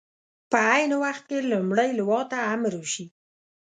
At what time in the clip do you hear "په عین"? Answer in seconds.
0.51-0.91